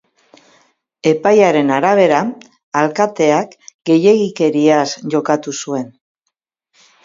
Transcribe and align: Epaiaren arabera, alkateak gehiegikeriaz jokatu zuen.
Epaiaren 1.09 1.69
arabera, 1.75 2.23
alkateak 2.83 3.55
gehiegikeriaz 3.93 4.89
jokatu 5.17 5.59
zuen. 5.65 5.89